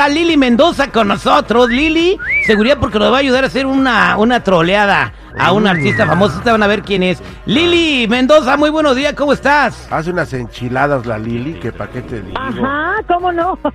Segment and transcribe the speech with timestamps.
[0.00, 1.68] Está Lili Mendoza con nosotros.
[1.68, 6.06] Lili, seguridad porque nos va a ayudar a hacer una, una troleada a un artista
[6.06, 6.36] famoso.
[6.36, 7.22] Ustedes van a ver quién es.
[7.46, 9.88] Lili Mendoza, muy buenos días, ¿cómo estás?
[9.90, 12.38] Hace unas enchiladas la Lili, que pa' qué te digo.
[12.38, 13.58] Ajá, ¿cómo no?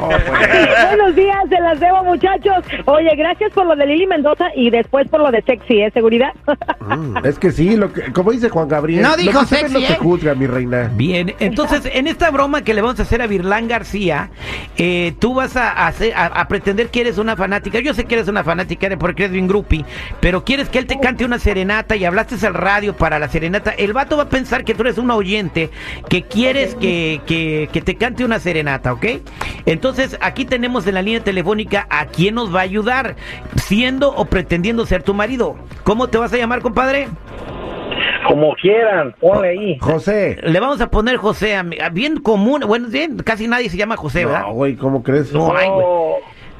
[0.00, 0.88] Oh, pues.
[0.88, 2.64] Buenos días, se las debo, muchachos.
[2.86, 5.90] Oye, gracias por lo de Lili Mendoza y después por lo de sexy, ¿eh?
[5.92, 6.32] ¿Seguridad?
[6.80, 9.02] Mm, es que sí, lo que, como dice Juan Gabriel.
[9.02, 9.98] No dijo lo sexy, no se ¿eh?
[10.00, 10.90] juzga, mi reina.
[10.94, 14.30] Bien, entonces en esta broma que le vamos a hacer a Virlán García,
[14.78, 17.78] eh, tú vas a, hacer, a, a pretender que eres una fanática.
[17.80, 19.84] Yo sé que eres una fanática porque eres bien groupie,
[20.20, 23.70] pero quieres que él te cante una serenata y hablaste al radio para la serenata.
[23.70, 25.70] El vato va a pensar que tú eres un oyente,
[26.08, 29.06] que quieres que, que, que te cante una serenata, ¿ok?
[29.66, 33.16] Entonces aquí tenemos en la línea telefónica a quién nos va a ayudar,
[33.56, 35.56] siendo o pretendiendo ser tu marido.
[35.84, 37.08] ¿Cómo te vas a llamar, compadre?
[38.26, 39.78] Como quieran, ponle ahí.
[39.80, 40.38] José.
[40.42, 44.24] Le vamos a poner José, ami- bien común, bueno, bien, casi nadie se llama José,
[44.24, 44.40] ¿verdad?
[44.42, 45.30] No, güey, ¿cómo crees?
[45.32, 45.86] No hay, güey.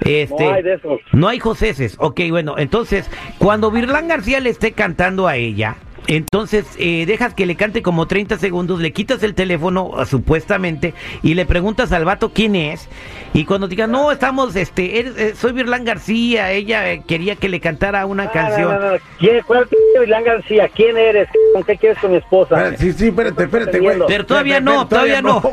[0.04, 1.00] No, Este, no hay de esos.
[1.12, 1.96] no hay Joséses.
[1.98, 7.46] Ok, bueno, entonces, cuando Virlán García le esté cantando a ella, entonces eh, dejas que
[7.46, 12.04] le cante como 30 segundos, le quitas el teléfono, uh, supuestamente, y le preguntas al
[12.04, 12.88] vato quién es.
[13.32, 17.48] Y cuando diga, no, estamos, este, eres- eh, soy Virlán García, ella eh, quería que
[17.48, 18.74] le cantara una No, canción.
[18.74, 18.98] No, no, no.
[19.18, 20.68] ¿Quién, ¿Cuál p Vilán García?
[20.74, 21.28] ¿Quién eres?
[21.52, 22.76] ¿Con qué quieres con mi esposa?
[22.76, 23.98] Sí, sí, espérate, espérate, güey.
[24.06, 25.42] Pero todavía no, todavía no.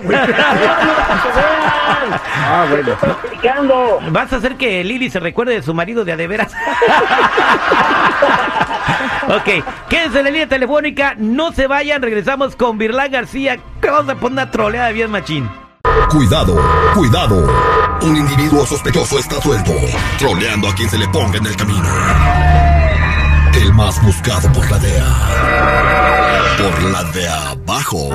[2.43, 2.91] Ah, bueno.
[2.91, 3.99] Estoy explicando.
[4.11, 6.51] Vas a hacer que Lili se recuerde de su marido de a de veras.
[9.27, 14.09] ok, quédense en la línea telefónica, no se vayan, regresamos con Virlán García, que vamos
[14.09, 15.47] a poner una troleada de bien machín.
[16.09, 16.59] Cuidado,
[16.95, 17.47] cuidado.
[18.01, 19.71] Un individuo sospechoso está suelto,
[20.17, 21.87] troleando a quien se le ponga en el camino.
[23.53, 25.05] El más buscado por la DEA.
[26.57, 28.09] Por la de abajo.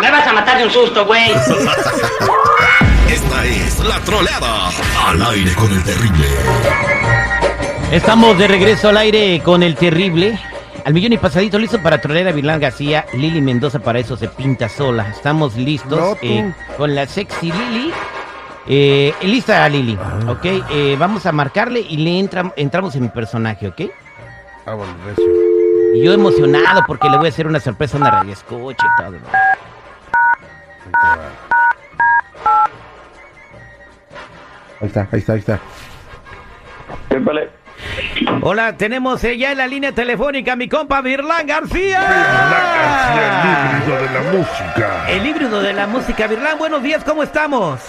[0.00, 1.30] Me vas a matar de un susto, güey.
[3.08, 4.70] Esta es la troleada.
[5.04, 6.26] Al aire con el terrible.
[7.90, 10.38] Estamos de regreso al aire con el terrible.
[10.84, 13.04] Al millón y pasadito listo para trolear a Virlán García.
[13.14, 15.08] Lili Mendoza para eso se pinta sola.
[15.10, 17.92] Estamos listos No, eh, con la sexy Lili.
[18.66, 19.98] Eh, lista Lili,
[20.28, 20.44] ok.
[20.70, 23.80] eh, vamos a marcarle y le entra- entramos en mi personaje, ok.
[24.66, 25.24] Ah, bueno, recio.
[25.94, 29.02] Y yo emocionado porque le voy a hacer una sorpresa a una radio escucha y
[29.02, 29.12] todo.
[29.12, 29.18] ¿no?
[34.80, 35.60] Ahí está, ahí está, ahí está.
[38.42, 42.00] Hola, tenemos ya en la línea telefónica a mi compa Virlán García.
[43.80, 45.06] híbrido de la música.
[45.08, 46.26] El híbrido de la música.
[46.26, 47.80] Virlán, buenos días, ¿cómo estamos?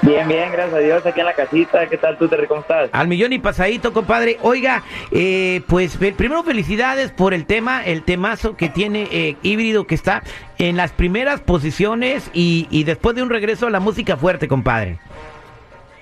[0.00, 1.86] Bien, bien, gracias a Dios, aquí en la casita.
[1.88, 2.46] ¿Qué tal tú, Terry?
[2.46, 2.88] ¿Cómo estás?
[2.92, 4.38] Al millón y pasadito, compadre.
[4.42, 9.96] Oiga, eh, pues primero felicidades por el tema, el temazo que tiene eh, híbrido que
[9.96, 10.22] está
[10.58, 14.98] en las primeras posiciones y, y después de un regreso a la música fuerte, compadre.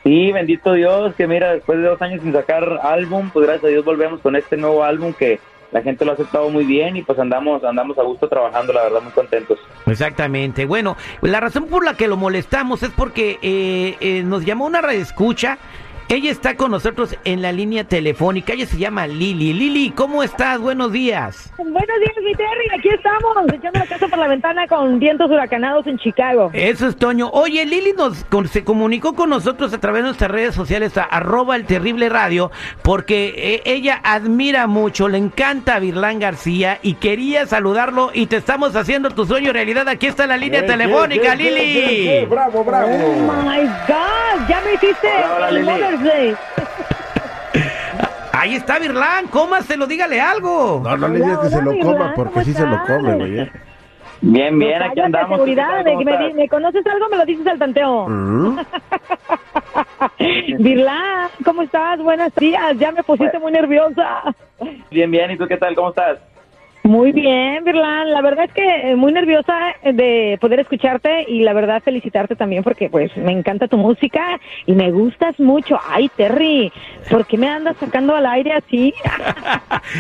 [0.07, 3.69] Sí, bendito Dios, que mira, después de dos años sin sacar álbum, pues gracias a
[3.71, 5.41] Dios volvemos con este nuevo álbum que
[5.73, 8.85] la gente lo ha aceptado muy bien y pues andamos andamos a gusto trabajando, la
[8.85, 9.59] verdad, muy contentos.
[9.85, 10.65] Exactamente.
[10.65, 14.81] Bueno, la razón por la que lo molestamos es porque eh, eh, nos llamó una
[14.81, 15.59] radioescucha.
[16.09, 18.53] Ella está con nosotros en la línea telefónica.
[18.53, 19.53] Ella se llama Lili.
[19.53, 20.61] Lili, ¿cómo estás?
[20.61, 21.53] Buenos días.
[21.59, 22.79] Buenos días, mi Terry.
[22.79, 26.51] Aquí estamos, echando la casa por la ventana con vientos huracanados en Chicago.
[26.53, 27.29] Eso es Toño.
[27.33, 31.03] Oye, Lili nos con- se comunicó con nosotros a través de nuestras redes sociales, a,
[31.03, 32.53] arroba el terrible radio,
[32.83, 38.37] porque eh, ella admira mucho, le encanta a Virlán García y quería saludarlo y te
[38.37, 39.89] estamos haciendo tu sueño realidad.
[39.89, 42.27] Aquí está la línea Eh, telefónica, eh, Lili.
[42.27, 42.93] Bravo, bravo.
[42.95, 43.13] Oh
[43.43, 45.96] my God, ya me hiciste Hola, hola, el Lili.
[46.03, 46.37] Day.
[48.33, 50.81] Ahí está Virlán, cómaselo, dígale algo.
[50.85, 53.15] No, no le digas que Hola, se lo coma porque ¿cómo sí se lo come,
[53.15, 53.41] güey.
[53.41, 53.51] ¿eh?
[54.21, 55.41] Bien, bien, No, aquí andamos.
[56.35, 58.09] Me conoces algo, me lo dices al tanteo.
[58.09, 58.59] Mm.
[60.59, 61.99] Virlán, ¿cómo estás?
[62.01, 64.23] Buenos días, ya me pusiste muy nerviosa.
[64.91, 65.75] Bien, bien, ¿y tú qué tal?
[65.75, 66.19] ¿Cómo estás?
[66.87, 68.13] Muy bien, Virlán.
[68.13, 72.63] La verdad es que eh, muy nerviosa de poder escucharte y la verdad felicitarte también
[72.63, 75.81] porque pues me encanta tu música y me gustas mucho.
[75.89, 76.73] Ay, Terry,
[77.11, 78.95] ¿por qué me andas sacando al aire así?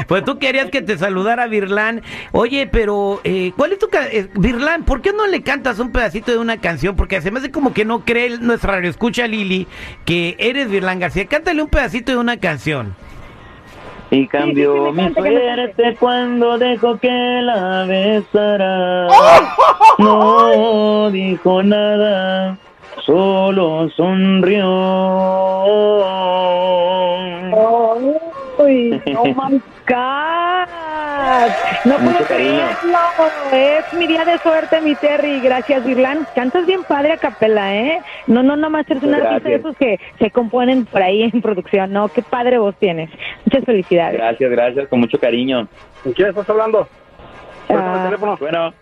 [0.08, 2.02] Pues tú querías que te saludara Virlán.
[2.32, 4.84] Oye, pero eh, ¿cuál es tu eh, Virlán?
[4.84, 6.96] ¿Por qué no le cantas un pedacito de una canción?
[6.96, 9.66] Porque se me hace como que no cree nuestra radio escucha Lili
[10.04, 11.26] que eres Virlán García.
[11.26, 12.94] Cántale un pedacito de una canción.
[14.10, 19.08] Y sí, cambió mi suerte cuando dejó que la besara.
[19.98, 22.56] No dijo nada,
[23.04, 24.66] solo sonrió.
[29.16, 31.50] Oh my God.
[31.84, 32.60] No Mucho puedo cariño.
[32.80, 32.98] creerlo.
[33.52, 35.40] Es mi día de suerte, mi Terry.
[35.40, 36.26] Gracias, Virlan.
[36.34, 38.00] Cantas bien padre a capela, ¿eh?
[38.26, 39.28] No, no, nomás eres un Gracias.
[39.32, 41.92] artista de esos que se componen por ahí en producción.
[41.92, 43.10] No, qué padre voz tienes.
[43.44, 44.18] Muchas felicidades.
[44.18, 45.68] Gracias, gracias, con mucho cariño.
[46.02, 46.88] ¿Con quién estás hablando?
[47.68, 48.36] El Ah, teléfono.
[48.38, 48.72] Bueno,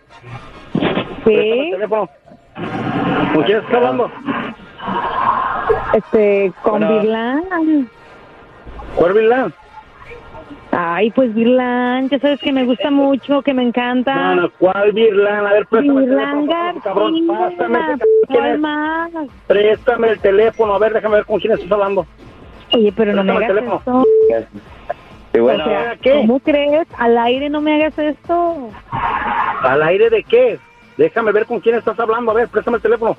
[0.75, 2.09] el sí, teléfono.
[3.35, 4.11] ¿Con quién estás hablando?
[5.95, 7.01] este, con Bueno.
[7.01, 7.89] Virlan.
[8.97, 9.55] ¿Cuál Vilán?
[10.77, 14.35] Ay, pues Virlan, ya sabes que me gusta mucho, que me encanta.
[14.35, 15.47] No, no, ¿cuál Virlán?
[15.47, 17.27] A ver, préstame el Virlan teléfono, cabrón.
[17.29, 17.67] Pásame ese García.
[17.69, 18.01] cabrón.
[18.27, 18.59] ¿Quién ¿Cuál es?
[18.61, 19.11] más?
[19.47, 20.75] Préstame el teléfono.
[20.75, 22.07] A ver, déjame ver con quién estás hablando.
[22.73, 23.77] Oye, pero no me hagas teléfono.
[23.77, 24.05] esto.
[25.33, 26.13] y bueno, o sea, ¿qué?
[26.13, 26.89] ¿cómo crees?
[26.99, 28.71] Al aire no me hagas esto.
[29.63, 30.59] ¿Al aire de qué?
[30.97, 32.33] Déjame ver con quién estás hablando.
[32.33, 33.17] A ver, préstame el teléfono.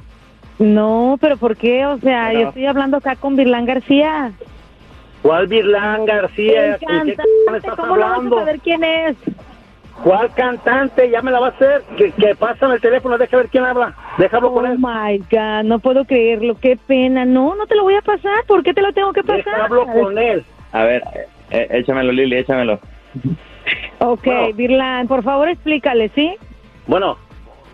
[0.59, 1.85] No, pero ¿por qué?
[1.85, 2.39] O sea, Bueno.
[2.41, 4.31] yo estoy hablando acá con Virlán García.
[5.25, 6.77] ¿Cuál Virlán García?
[6.77, 7.11] ¿Con qué
[7.57, 8.37] estás ¿cómo no vas a hablando?
[8.37, 9.15] saber quién es?
[10.03, 11.09] ¿Cuál cantante?
[11.09, 11.81] Ya me la va a hacer.
[11.97, 13.95] Que, que pásame el teléfono, deja ver quién habla.
[14.19, 14.77] Déjalo con Oh él.
[14.77, 17.25] my God, no puedo creerlo, qué pena.
[17.25, 18.45] No, no te lo voy a pasar.
[18.45, 19.43] ¿Por qué te lo tengo que pasar?
[19.63, 20.45] Déjalo con él.
[20.71, 21.01] a ver,
[21.49, 22.79] eh, échamelo, Lili, échamelo.
[23.97, 24.53] Ok, Bueno.
[24.53, 26.35] Virlán, por favor explícale, ¿sí?
[26.85, 27.17] Bueno,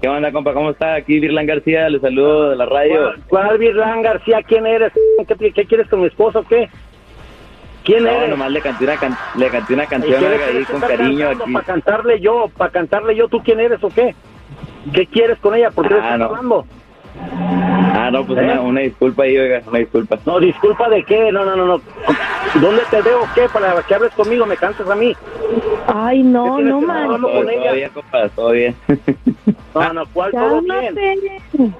[0.01, 0.53] ¿Qué onda, compa?
[0.53, 0.95] ¿Cómo está?
[0.95, 3.11] Aquí Virlan García, le saludo de la radio.
[3.27, 4.39] ¿cuál Virlán García?
[4.41, 4.91] ¿Quién eres?
[5.27, 6.69] ¿Qué, qué quieres con mi esposo o qué?
[7.83, 8.29] ¿Quién No, eres?
[8.29, 11.53] nomás le canté una, can- le canté una ¿Y canción ahí con cariño aquí.
[11.53, 14.15] Para cantarle yo, para cantarle yo, ¿tú quién eres o qué?
[14.93, 15.71] ¿Qué quieres con ella?
[15.71, 16.25] ¿Por qué Ah, estás no.
[16.25, 16.65] hablando?
[17.93, 18.43] Ah, no, pues ¿Eh?
[18.43, 20.17] una, una disculpa ahí, oiga, una disculpa.
[20.25, 21.81] No, disculpa de qué, no, no, no, no.
[22.59, 23.47] ¿Dónde te veo qué?
[23.49, 25.15] Para que hables conmigo, me cantes a mí.
[25.87, 27.07] Ay, no, ¿Qué tienes no, man.
[27.07, 27.71] Todo, con todo ella?
[27.73, 28.75] bien, compa, todo bien.
[29.73, 30.95] No, no, ¿cuál todo bien?
[30.95, 31.71] Cálmate.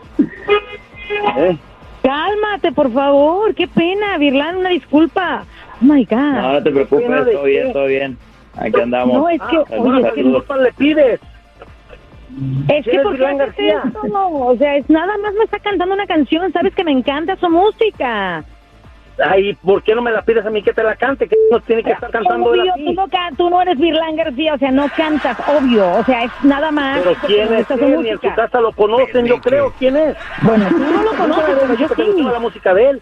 [1.38, 1.58] ¿Eh?
[2.04, 3.54] Cálmate, por favor.
[3.54, 5.46] Qué pena, Virlán, una disculpa.
[5.82, 6.18] Oh my God.
[6.18, 8.18] No, no te preocupes, todo bien, todo bien.
[8.58, 9.18] Aquí andamos.
[9.18, 11.20] No, es que, Ah, oye, es ¿qué que, disculpas le pides?
[12.70, 13.82] es que ¿Eres ¿por qué Virlán haces García?
[13.86, 14.30] esto?
[14.32, 17.50] O sea, es nada más me está cantando una canción, sabes que me encanta su
[17.50, 18.44] música.
[19.24, 21.28] Ay, ¿por qué no me la pides a mí que te la cante?
[21.28, 22.86] Que no tiene que estar cantando él Obvio, así.
[22.86, 26.24] tú no, can- tú no eres Virlán García, o sea, no cantas, obvio, o sea,
[26.24, 27.00] es nada más.
[27.00, 28.02] Pero porque ¿quién es él?
[28.04, 29.74] Ni en su casa lo conocen, yo creo.
[29.78, 30.16] ¿Quién es?
[30.42, 32.24] Bueno, tú no lo conoces, pero yo ¿Te sí.
[32.24, 33.02] la música de él?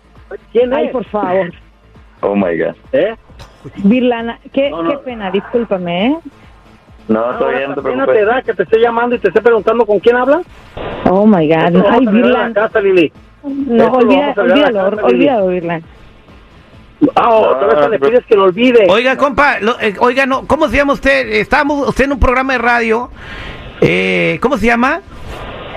[0.51, 0.91] ¿Quién Ay, es?
[0.91, 1.51] por favor.
[2.21, 2.75] Oh my God.
[2.91, 3.15] ¿Eh?
[3.83, 4.89] Virlana, qué, No, no.
[4.91, 6.17] qué pena, discúlpame, ¿eh?
[7.07, 8.25] No, bien, no te pena te preocupes.
[8.25, 10.41] da que te esté llamando y te esté preguntando con quién habla?
[11.09, 12.53] Oh my God, Esto ay, Virlan.
[12.53, 13.11] la casa, Lili.
[13.43, 15.83] No, olvida, olvídalo, casa, olvídalo, Virlan.
[17.15, 18.85] Ah, otra vez le pides que lo olvide.
[18.89, 21.27] Oiga, compa, lo- eh, oiga, no, ¿cómo se llama usted?
[21.29, 23.09] Estábamos usted en un programa de radio.
[23.81, 24.99] Eh, ¿Cómo se llama?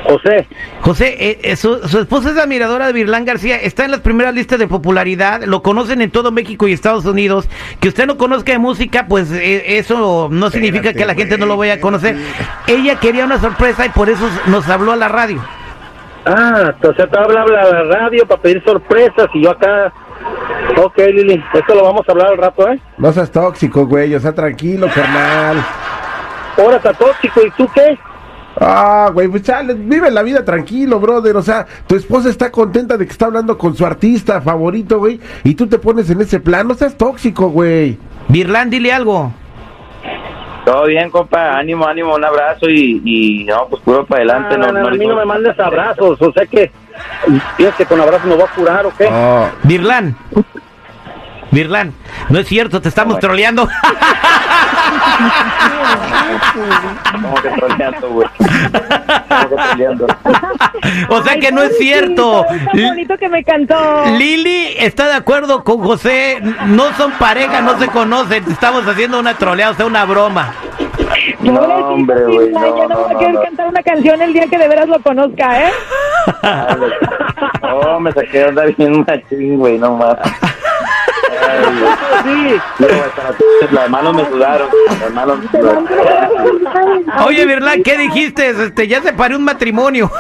[0.05, 0.47] José,
[0.81, 4.35] José, eh, eh, su, su esposa es admiradora de Virlán García, está en las primeras
[4.35, 7.49] listas de popularidad, lo conocen en todo México y Estados Unidos.
[7.81, 11.39] Que usted no conozca de música, pues eh, eso no significa Espérate, que la gente
[11.39, 12.17] no lo vaya a conocer.
[12.67, 15.41] Ella quería una sorpresa y por eso nos habló a la radio.
[16.25, 19.93] Ah, entonces te habla, habla a la radio para pedir sorpresas y yo acá.
[20.79, 22.81] Ok, Lili, esto lo vamos a hablar al rato, ¿eh?
[22.99, 25.57] No seas tóxico, güey, o sea, tranquilo, carnal.
[26.57, 27.99] Ahora está tóxico, ¿y tú qué?
[28.61, 31.37] Ah, güey, pues chale, vive la vida tranquilo, brother.
[31.37, 35.19] O sea, tu esposa está contenta de que está hablando con su artista favorito, güey,
[35.45, 36.69] y tú te pones en ese plan.
[36.69, 37.99] No seas tóxico, güey.
[38.29, 39.33] Virlán, dile algo.
[40.65, 41.57] Todo bien, compa.
[41.59, 44.55] Ánimo, ánimo, un abrazo y, y no, pues puro para adelante.
[44.55, 46.71] Ah, no, no, no, a mí no me mandes abrazos, o sea que.
[47.57, 49.09] ¿Piensas que con abrazos me voy a curar o qué?
[49.11, 50.15] Oh, Virlán.
[51.51, 51.93] Virlán,
[52.29, 53.21] no es cierto, te estamos Bueno.
[53.29, 53.69] troleando.
[57.13, 58.29] ¿Cómo que troleando, güey?
[58.39, 60.07] ¿Cómo que troleando?
[61.09, 62.45] o sea Ay, que no es cierto.
[62.73, 64.05] Tan bonito que me cantó.
[64.19, 69.35] Lili está de acuerdo con José, no son pareja, no se conocen, estamos haciendo una
[69.35, 70.53] troleada, o sea, una broma.
[71.41, 73.43] No, hombre, güey, no, no, no, a no, querer no.
[73.43, 75.73] cantar una canción el día que de veras lo conozca, ¿eh?
[77.63, 80.17] No, me saqué de andar bien machín, güey, no más.
[82.25, 82.61] Sí,
[83.73, 84.69] las- manos me sudaron.
[85.01, 85.89] Las manos me sudaron.
[87.27, 88.51] Oye, Virlán, ¿qué dijiste?
[88.51, 90.11] Este, ya se paró un matrimonio.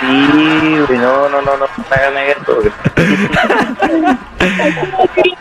[0.00, 2.72] Sí, no, no, no, no, no me hagan esto, güey.
[5.24, 5.38] Híjole.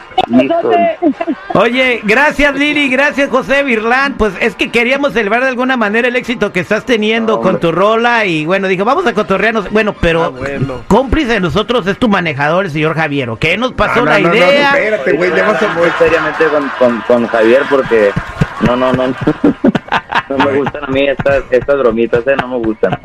[1.54, 4.16] Oye, gracias Lili, gracias José Virlán.
[4.18, 7.72] Pues es que queríamos celebrar de alguna manera el éxito que estás teniendo con tu
[7.72, 9.70] rola y bueno, dijo, vamos a cotorrearnos.
[9.72, 13.46] Bueno, pero Ah, cómplice de nosotros es tu manejador, el señor Javier, ¿ok?
[13.58, 14.72] Nos pasó no, la no, no, idea.
[14.72, 18.12] no, espérate, güey, le vas a muy seriamente con, con, con Javier porque
[18.62, 19.04] no, no, no,
[20.30, 22.98] no me gustan a mí estas, estas bromitas, eh, no me gustan.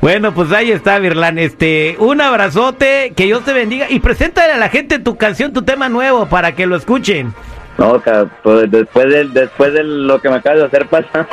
[0.00, 1.38] Bueno, pues ahí está, Virlán.
[1.38, 5.62] Este, un abrazote, que Dios te bendiga y preséntale a la gente tu canción, tu
[5.62, 7.32] tema nuevo para que lo escuchen.
[7.78, 8.02] No,
[8.42, 11.26] pues después de, después de lo que me acabas de hacer pasar.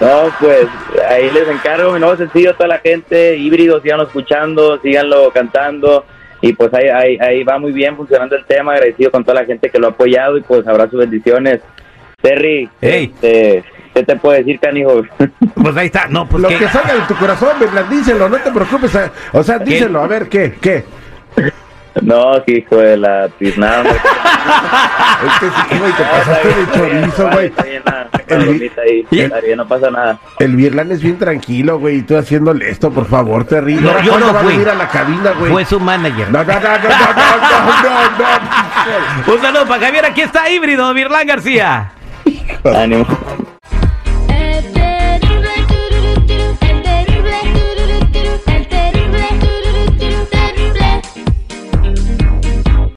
[0.00, 0.66] no, pues
[1.08, 3.36] ahí les encargo mi nuevo sencillo a toda la gente.
[3.36, 6.04] Híbrido, síganlo escuchando, síganlo cantando.
[6.40, 8.72] Y pues ahí, ahí, ahí va muy bien funcionando el tema.
[8.72, 11.60] Agradecido con toda la gente que lo ha apoyado y pues habrá sus bendiciones.
[12.20, 13.12] Terry, Ey.
[13.14, 13.64] este,
[13.98, 15.02] ¿Qué te puedo decir, canijo?
[15.60, 16.40] Pues ahí está, no, pues.
[16.40, 18.96] Lo que salga de tu corazón, Bernal, díselo, no te preocupes.
[19.32, 20.54] O sea, díselo, a ver, ¿qué?
[20.60, 20.84] ¿Qué?
[22.00, 23.82] No, hijo de la pisnada.
[23.90, 23.98] es
[25.40, 27.52] que sí, güey, te pasaste de chorizo, güey.
[28.28, 30.20] El no pasa nada.
[30.38, 33.80] El Virlan es bien tranquilo, güey, y tú haciéndole esto, por favor, te ríes.
[33.80, 34.62] No, yo no fui.
[34.62, 35.32] a la cabina.
[35.32, 36.30] Fue su manager.
[36.30, 36.78] No, no, no, no, no,
[37.82, 38.30] no,
[39.26, 41.90] no, Un saludo para Javier, aquí está híbrido, Virlan García.
[42.64, 43.06] Ánimo.